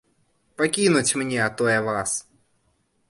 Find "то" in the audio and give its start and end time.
1.59-1.69